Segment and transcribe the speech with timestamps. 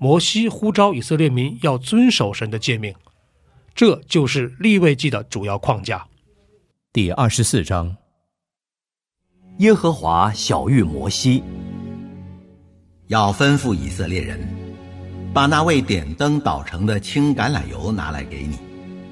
[0.00, 2.94] 摩西呼召以色列民要遵守神的诫命，
[3.74, 6.06] 这就是立位记的主要框架。
[6.92, 7.96] 第二十四章，
[9.58, 11.42] 耶和华晓谕摩西，
[13.08, 14.38] 要吩咐以色列人，
[15.34, 18.56] 把那位点灯捣成的青橄榄油拿来给你，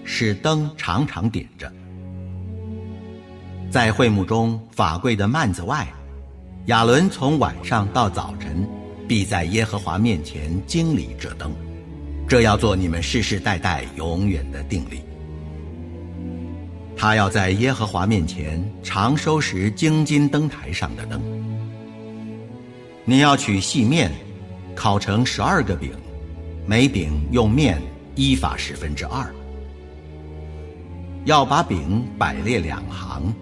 [0.05, 1.71] 使灯常常点着。
[3.73, 5.93] 在会幕中法柜的幔子外，
[6.67, 8.65] 亚伦从晚上到早晨。
[9.07, 11.53] 必在耶和华面前经理这灯，
[12.29, 15.01] 这要做你们世世代代永远的定力。
[16.97, 21.21] 他要在耶和华面前常收拾金金灯台上的灯。
[23.05, 24.11] 你要取细面，
[24.75, 25.93] 烤成十二个饼，
[26.67, 27.81] 每饼用面
[28.15, 29.33] 一法十分之二。
[31.27, 33.33] 要把饼摆列两行，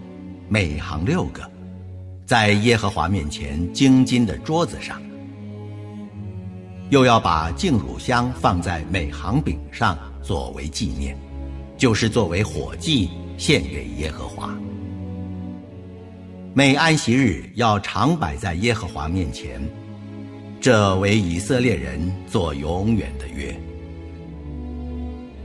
[0.47, 1.49] 每行六个，
[2.25, 5.01] 在耶和华面前金金的桌子上。
[6.89, 11.17] 又要把净乳香放在每行饼上作为纪念，
[11.77, 14.55] 就是作为火祭献给耶和华。
[16.53, 19.59] 每安息日要常摆在耶和华面前，
[20.61, 23.53] 这为以色列人做永远的约。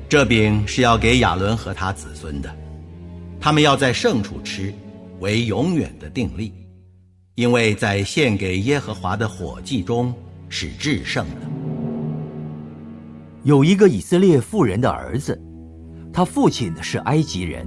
[0.08, 2.54] 这饼是要给亚伦和他子孙的，
[3.40, 4.74] 他们要在圣处吃，
[5.20, 6.52] 为永远的定力，
[7.34, 10.14] 因为在献给耶和华的火祭中。
[10.50, 11.48] 是制胜的。
[13.44, 15.40] 有一个以色列妇人的儿子，
[16.12, 17.66] 他父亲是埃及人。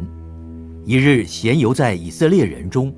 [0.86, 2.94] 一日闲游在以色列人中，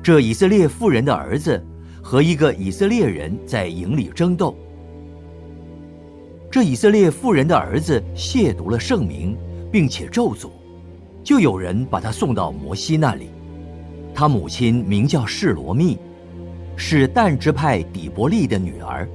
[0.00, 1.62] 这以色列妇人的儿子
[2.00, 4.56] 和一个以色列人在营里争斗。
[6.50, 9.36] 这以色列妇人的儿子亵渎了圣名，
[9.72, 10.50] 并且咒诅，
[11.22, 13.30] 就有人把他送到摩西那里。
[14.14, 15.98] 他母亲名叫示罗密。
[16.80, 19.06] 是但支派底伯利的女儿。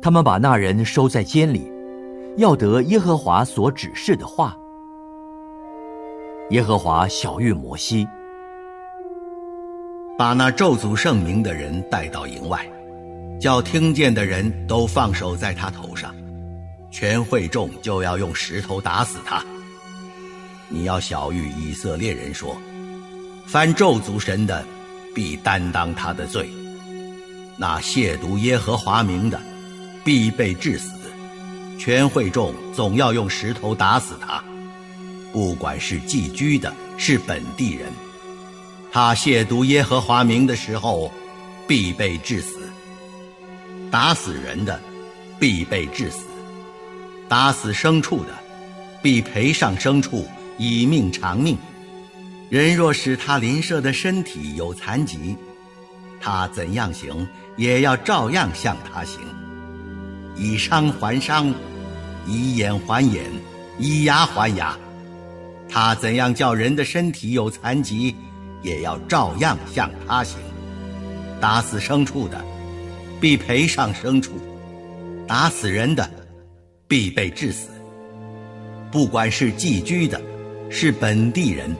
[0.00, 1.70] 他们把那人收在监里，
[2.36, 4.56] 要得耶和华所指示的话。
[6.50, 8.06] 耶和华晓谕摩西，
[10.16, 12.64] 把那咒诅圣名的人带到营外，
[13.40, 16.14] 叫听见的人都放手在他头上，
[16.90, 19.42] 全会众就要用石头打死他。
[20.68, 22.56] 你要晓谕以色列人说：
[23.46, 24.64] 凡咒诅神的。
[25.14, 26.50] 必担当他的罪。
[27.56, 29.40] 那亵渎耶和华名的，
[30.04, 30.90] 必被治死。
[31.78, 34.42] 全会众总要用石头打死他，
[35.32, 37.90] 不管是寄居的，是本地人。
[38.92, 41.10] 他亵渎耶和华名的时候，
[41.66, 42.60] 必被治死。
[43.90, 44.80] 打死人的，
[45.40, 46.20] 必被治死；
[47.28, 48.28] 打死牲畜的，
[49.02, 51.58] 必赔上牲畜，以命偿命。
[52.52, 55.34] 人若使他邻舍的身体有残疾，
[56.20, 57.26] 他怎样行，
[57.56, 59.22] 也要照样向他行。
[60.36, 61.54] 以伤还伤，
[62.26, 63.24] 以眼还眼，
[63.78, 64.76] 以牙还牙。
[65.66, 68.14] 他怎样叫人的身体有残疾，
[68.60, 70.38] 也要照样向他行。
[71.40, 72.44] 打死牲畜的，
[73.18, 74.32] 必赔上牲畜；
[75.26, 76.06] 打死人的，
[76.86, 77.70] 必被致死。
[78.90, 80.20] 不管是寄居的，
[80.68, 81.74] 是本地人。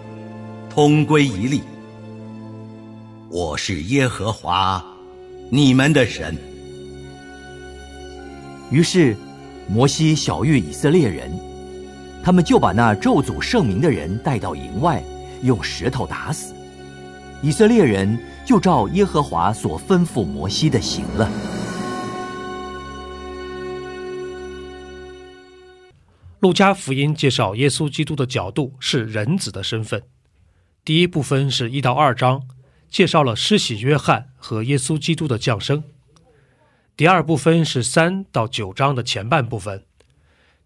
[0.75, 1.61] 同归一例。
[3.29, 4.83] 我是耶和华，
[5.51, 6.35] 你们的神。
[8.71, 9.15] 于是，
[9.69, 11.31] 摩西晓谕以色列人，
[12.25, 15.05] 他们就把那咒诅圣名的人带到营外，
[15.43, 16.55] 用石头打死。
[17.43, 21.31] 以色列人就照耶和华所吩咐摩西的行了。
[26.41, 30.03] 路加福音介绍耶稣基督的角度是人子的身份。
[30.85, 32.43] 第一部分是一到二章，
[32.91, 35.85] 介绍了施洗约翰和耶稣基督的降生。
[36.97, 39.85] 第二部分是三到九章的前半部分，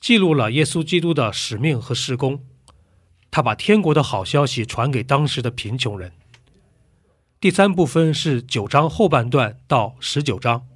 [0.01, 2.43] 记录了耶稣基督的使命和施工。
[3.31, 6.13] 他把天国的好消息传给当时的贫穷人。
[7.39, 10.67] 第三部分是九章后半段到十九章，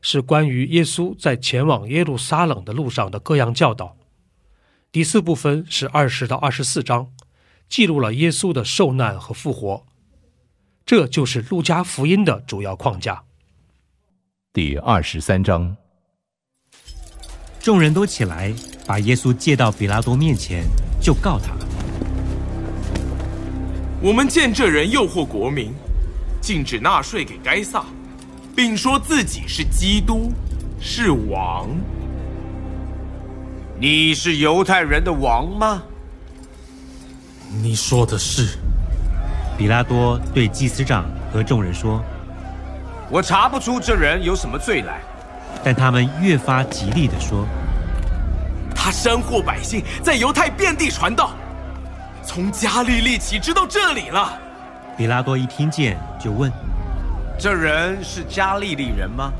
[0.00, 3.98] 是关于耶稣在前往耶路撒冷的路上的各样教导。
[4.90, 7.12] 第四部分是二十到二十四章，
[7.70, 9.86] 记录了耶稣的受难和复活。
[10.84, 13.22] 这就是路加福音的主要框架。
[14.52, 15.76] 第二十三章，
[17.60, 18.52] 众人都起来，
[18.84, 20.64] 把耶稣接到比拉多面前，
[21.00, 21.54] 就告他。
[24.02, 25.72] 我们见这人诱惑国民，
[26.40, 27.84] 禁止纳税给该撒，
[28.56, 30.32] 并说自己是基督，
[30.80, 31.68] 是王。
[33.78, 35.84] 你是犹太人的王吗？
[37.50, 38.56] 你说的是。
[39.58, 42.02] 比拉多对祭司长和众人说
[43.10, 45.00] ：“我查不出这人有什么罪来。”
[45.62, 47.46] 但他们越发极力的说
[48.74, 51.32] ：“他煽惑百姓，在犹太遍地传道。”
[52.24, 54.38] 从加利利起，直到这里了。
[54.96, 56.50] 比拉多一听见，就问
[57.38, 59.32] ：“这人是加利利人吗？”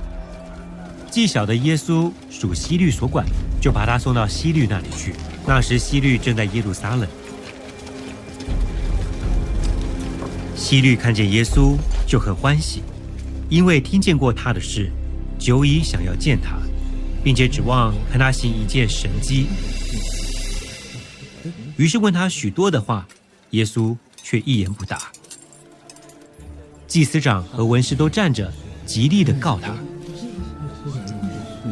[1.10, 3.24] 既晓得耶稣属西律所管，
[3.60, 5.14] 就把他送到西律那里去。
[5.46, 7.08] 那时西律正在耶路撒冷。
[10.60, 11.74] 西律看见耶稣
[12.06, 12.82] 就很欢喜，
[13.48, 14.92] 因为听见过他的事，
[15.38, 16.58] 久已想要见他，
[17.24, 19.46] 并且指望看他行一件神迹。
[21.78, 23.08] 于是问他许多的话，
[23.52, 25.10] 耶稣却一言不答。
[26.86, 28.52] 祭司长和文士都站着，
[28.84, 29.74] 极力的告他。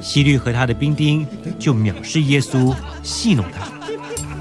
[0.01, 1.27] 希律和他的兵丁
[1.59, 3.69] 就藐视耶稣，戏弄他，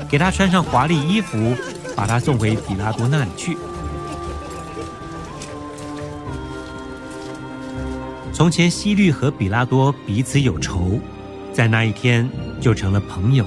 [0.07, 1.53] 给他穿上华丽衣服，
[1.97, 3.57] 把他送回比拉多那里去。
[8.37, 10.99] 从前希律和比拉多彼此有仇，
[11.51, 12.29] 在那一天
[12.61, 13.43] 就成了朋友。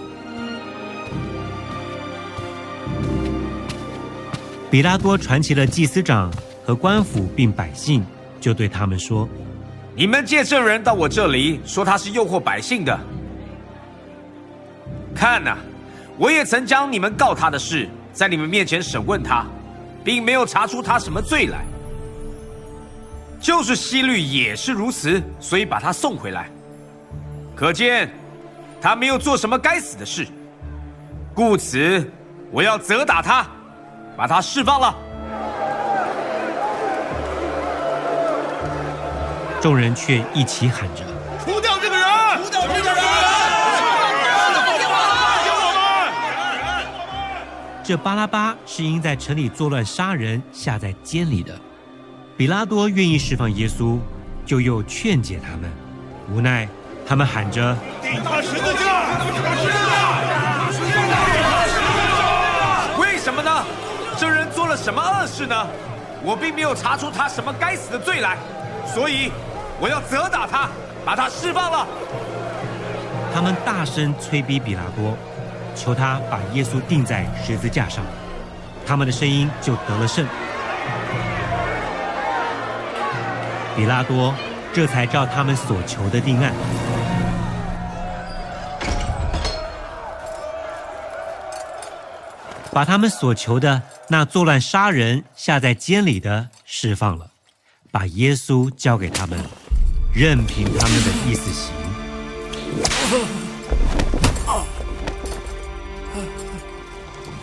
[4.69, 6.29] 比拉多传齐了祭司长
[6.65, 8.05] 和官府，并百姓，
[8.41, 9.29] 就对他们说
[9.95, 12.99] ：“你们借证人到我这里，说他是诱惑百姓的。
[15.15, 15.57] 看呐，
[16.19, 19.47] 我也曾将你们告他的事，在你们面前审问他，
[20.03, 21.65] 并没有查出他什么罪来。
[23.41, 26.49] 就是希律也是如此，所以把他送回来。
[27.57, 28.11] 可见
[28.81, 30.27] 他没有做什么该死的事，
[31.35, 32.09] 故此
[32.51, 33.47] 我要责打他。”
[34.17, 34.95] 把他释放了。
[39.63, 41.03] 众人却一起喊着
[41.43, 42.05] ：“除掉这个人！
[42.45, 42.97] 除掉这个人！
[47.83, 51.59] 这巴拉巴是因在城里作乱杀人，下在监里的。
[52.41, 53.99] 比拉多愿意释放耶稣，
[54.47, 55.71] 就又劝解他们。
[56.33, 56.67] 无奈
[57.07, 59.21] 他们喊着：“钉他十字架！”
[60.73, 60.97] 十字架！
[62.99, 63.63] 为什么呢？
[64.17, 65.67] 这人做了什么恶事呢？
[66.23, 68.39] 我并没有查出他什么该死的罪来，
[68.87, 69.31] 所以
[69.79, 70.71] 我要责打他，
[71.05, 71.87] 把他释放了。
[73.35, 75.15] 他们大声催逼比拉多，
[75.77, 78.03] 求他把耶稣钉在十字架上。
[78.87, 80.27] 他们的声音就得了胜。
[83.81, 84.35] 比拉多
[84.75, 86.53] 这才照他们所求的定案。
[92.71, 97.31] 把他们所求的那作乱杀人下在监里的释放了，
[97.91, 99.39] 把耶稣交给他们，
[100.15, 101.73] 任凭他们的意思行。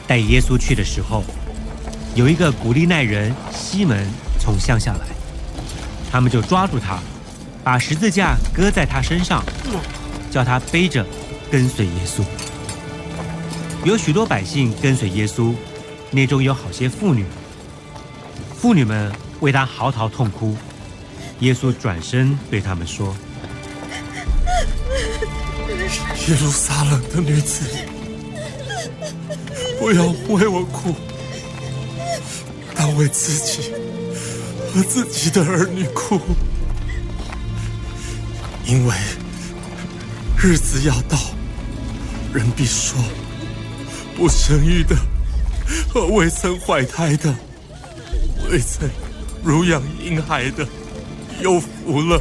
[0.06, 1.24] 带耶稣去的时候，
[2.14, 4.08] 有一个古利奈人西门
[4.40, 5.08] 从乡下来，
[6.18, 7.00] 他们就抓住他，
[7.64, 9.44] 把十字架搁在他身上，
[10.32, 11.06] 叫他背着
[11.52, 12.24] 跟随耶稣。
[13.86, 15.54] 有许多百姓跟随耶稣，
[16.10, 17.24] 内中有好些妇女。
[18.60, 20.58] 妇女们为他嚎啕痛哭。
[21.42, 23.16] 耶稣转身对他们说
[26.28, 27.64] ：“耶路撒冷的女子，
[29.78, 30.96] 不要为我哭，
[32.74, 33.72] 当为自己
[34.78, 36.22] 和自己的儿女哭，
[38.64, 38.96] 因为
[40.38, 41.18] 日子要到，
[42.32, 42.96] 人必说。”
[44.16, 44.96] 不生育的
[45.88, 47.36] 和未曾怀胎的，
[48.50, 48.90] 未曾
[49.44, 50.68] 乳养婴孩的，
[51.40, 52.20] 有福了。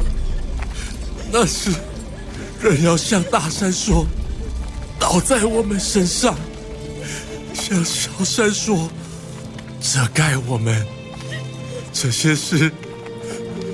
[1.31, 1.71] 那时，
[2.61, 4.05] 人要向大山说
[4.99, 6.35] ：“倒在我们身上；
[7.53, 8.89] 向小山说：
[9.81, 10.85] 遮盖我们。”
[11.99, 12.71] 这些事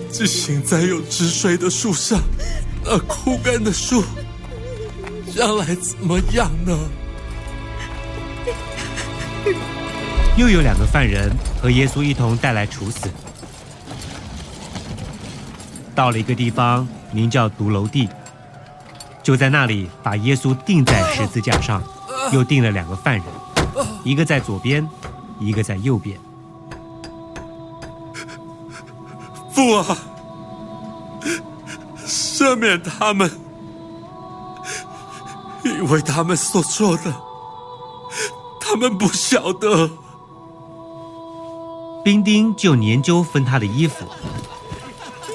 [0.09, 2.21] 只行在有汁水的树上，
[2.81, 4.01] 那枯干的树，
[5.35, 6.79] 将来怎么样呢？
[10.37, 11.29] 又有两个犯人
[11.61, 13.09] 和耶稣一同带来处死。
[15.93, 18.07] 到了一个地方，名叫独楼地，
[19.21, 21.83] 就在那里把耶稣钉在十字架上，
[22.31, 23.25] 又钉了两个犯人，
[24.05, 24.87] 一个在左边，
[25.41, 26.17] 一个在右边。
[29.73, 29.97] 父啊，
[32.05, 33.31] 赦免他们，
[35.63, 37.15] 因为他们所做的，
[38.59, 39.89] 他们不晓得。
[42.03, 44.05] 兵丁就研究分他的衣服，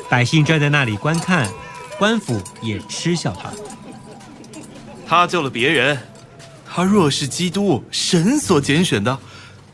[0.09, 1.51] 百姓站在那里观看，
[1.99, 3.51] 官府也嗤笑他。
[5.07, 5.99] 他救了别人，
[6.65, 9.19] 他若是基督，神所拣选的，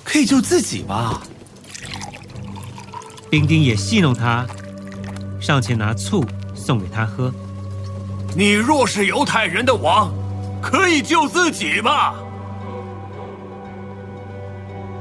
[0.05, 1.21] 可以救自己吧。
[3.35, 4.47] 兵丁也戏弄他，
[5.41, 6.25] 上前拿醋
[6.55, 7.33] 送给他喝。
[8.37, 10.15] 你若是犹太人的王，
[10.63, 12.15] 可以救自己吧。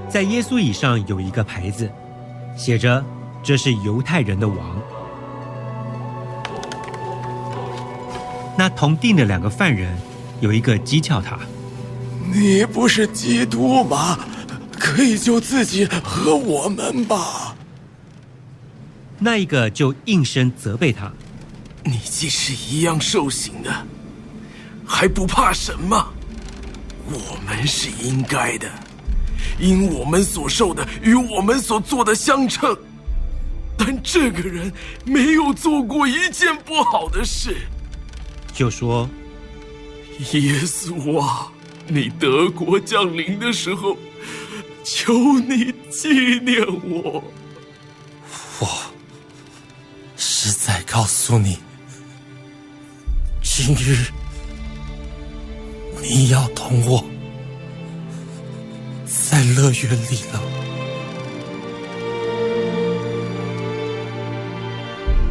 [0.09, 1.87] 在耶稣椅上有一个牌子，
[2.57, 3.05] 写着
[3.43, 4.57] ：“这是犹太人的王。”
[8.57, 9.95] 那同定的两个犯人，
[10.39, 11.37] 有一个讥诮他
[12.33, 14.17] ：“你不是基督吗？
[14.79, 17.42] 可以救自己和我们吧。”
[19.23, 21.09] 那一个就应声责备他
[21.85, 23.87] ：“你既是一样受刑的，
[24.85, 26.13] 还不怕什么？
[27.07, 28.69] 我们是应该的。”
[29.57, 32.77] 因我们所受的与我们所做的相称，
[33.77, 34.69] 但这个人
[35.05, 37.55] 没有做过一件不好的事。
[38.53, 39.09] 就说
[40.33, 41.49] ：“耶稣啊，
[41.87, 43.97] 你德国降临的时候，
[44.83, 47.01] 求你纪念我。
[47.13, 47.23] 我
[50.45, 51.57] 是在告诉你，
[53.41, 54.07] 今日
[56.01, 57.01] 你要同我。”
[59.07, 60.41] 在乐园里了。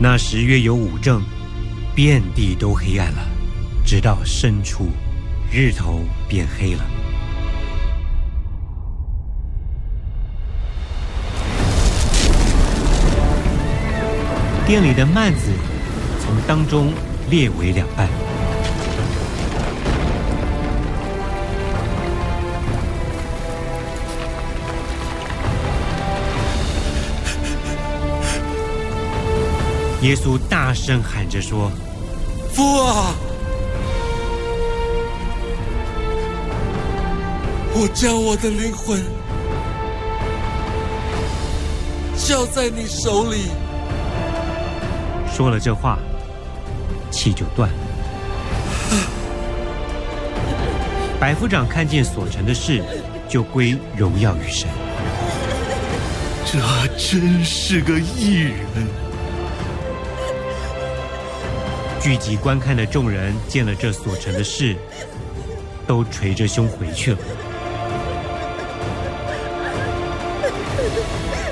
[0.00, 1.22] 那时约有五正，
[1.94, 3.22] 遍地都黑暗了，
[3.84, 4.88] 直到深处，
[5.52, 7.01] 日头变黑了。
[14.64, 15.50] 店里的幔子
[16.20, 16.92] 从当中
[17.28, 18.08] 裂为两半。
[30.02, 31.70] 耶稣大声喊着说
[32.52, 33.14] ：“父啊，
[37.74, 39.00] 我将我的灵魂
[42.16, 43.48] 交在你手里。”
[45.34, 45.98] 说了这话，
[47.10, 47.76] 气就断了。
[51.18, 52.82] 百夫长看见所成的事，
[53.28, 54.68] 就归荣耀于神。
[56.44, 56.58] 这
[56.98, 58.56] 真是个异人。
[61.98, 64.76] 聚集观看的众人见了这所成的事，
[65.86, 67.18] 都垂着胸回去了。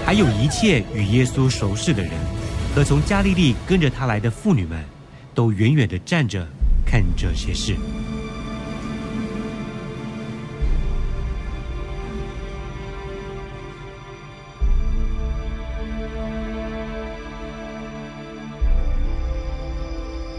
[0.05, 2.11] 还有一切与耶稣熟识的人
[2.75, 4.85] 和从加利利跟着他来的妇女们，
[5.35, 6.47] 都远远的站着
[6.87, 7.77] 看这些事。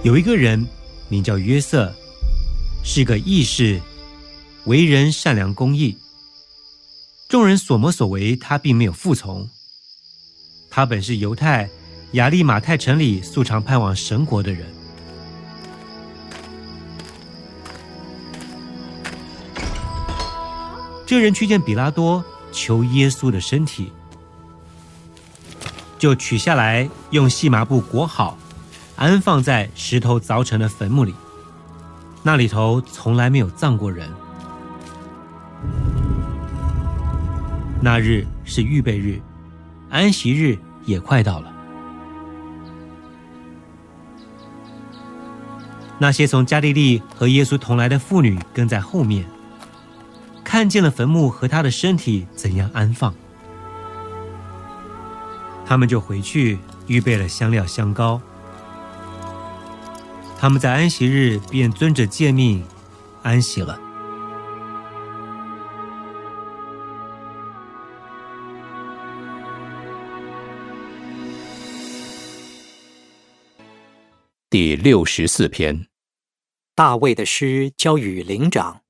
[0.03, 0.65] 有一个人
[1.09, 1.93] 名叫约瑟，
[2.83, 3.79] 是个义士，
[4.65, 5.95] 为人善良公义。
[7.29, 9.47] 众人所谋所为，他并没有服从。
[10.71, 11.69] 他本是犹太
[12.13, 14.65] 亚利马泰城里素常盼望神国的人。
[21.05, 23.91] 这人去见比拉多，求耶稣的身体，
[25.97, 28.37] 就取下来，用细麻布裹好。
[28.97, 31.15] 安放在石头凿成的坟墓里，
[32.23, 34.09] 那里头从来没有葬过人。
[37.81, 39.19] 那日是预备日，
[39.89, 41.51] 安息日也快到了。
[46.01, 49.23] 那些从加利利和耶稣同来的妇女跟在后面，
[50.43, 53.13] 看见了坟墓和他的身体怎样安放，
[55.63, 58.19] 他们就回去预备了香料香膏。
[60.39, 62.63] 他们在安息日便遵着诫命
[63.21, 63.79] 安息了。
[74.49, 75.85] 第六十四篇，
[76.83, 78.81] 大卫的诗交与灵长。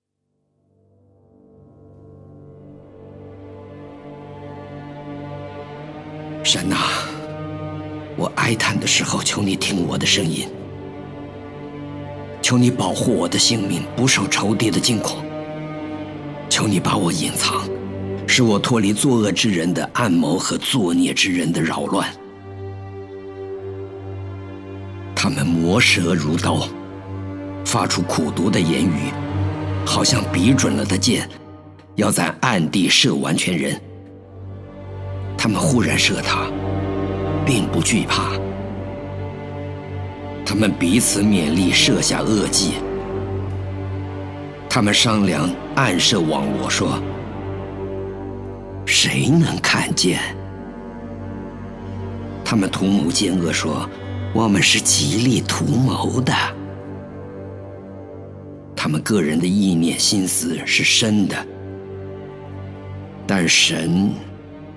[6.42, 6.78] 神呐，
[8.16, 10.48] 我哀叹的时候，求你听我的声音，
[12.42, 15.18] 求你保护我的性命不受仇敌的惊恐，
[16.50, 17.68] 求你把我隐藏，
[18.26, 22.10] 使我脱离作恶之人的暗谋和作孽之人的扰乱。
[25.14, 26.66] 他们磨舌如刀，
[27.72, 29.14] 发出苦毒的言语，
[29.86, 31.26] 好像比准了的箭，
[31.96, 33.80] 要在暗地射完全人。
[35.38, 36.48] 他们忽然射他，
[37.46, 38.34] 并不惧怕。
[40.46, 42.74] 他们彼此勉励，设下恶计。
[44.70, 47.02] 他们商量，暗设网罗，说
[48.86, 50.20] ：“谁能看见？”
[52.44, 53.90] 他们图谋奸恶，说。
[54.34, 56.34] 我们是极力图谋的，
[58.84, 61.36] 他们个人的意念心思是深的，
[63.28, 64.12] 但神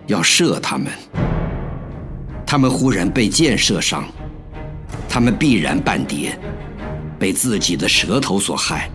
[0.06, 0.92] 要射他们，
[2.44, 4.04] 他们忽然被箭射伤，
[5.08, 6.38] 他们必然半跌，
[7.18, 8.90] 被自己的舌头所害。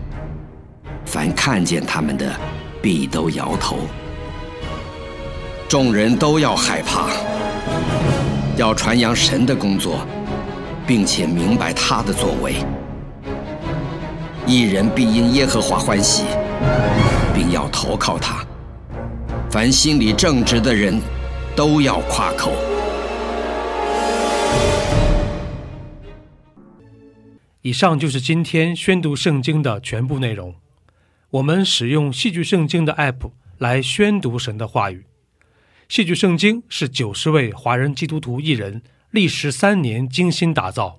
[1.04, 2.32] 凡看见他们的，
[2.80, 3.78] 必都摇头，
[5.68, 7.10] 众人都要害怕，
[8.56, 10.06] 要传扬神的工作。
[10.86, 12.64] 并且明白他的作为，
[14.52, 16.24] 一人必因耶和华欢喜，
[17.32, 18.44] 并要投靠他。
[19.48, 21.00] 凡心里正直的人，
[21.54, 22.50] 都要夸口。
[27.62, 30.52] 以上就是今天宣读圣经的全部内容。
[31.30, 35.06] 我们使用戏剧圣经的 App 来宣读神的话语。
[35.88, 38.82] 戏剧圣经是九十位华人基督徒艺人。
[39.12, 40.98] 历时三年精心打造，